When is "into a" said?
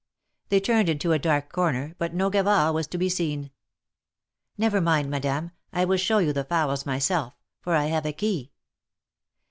0.89-1.19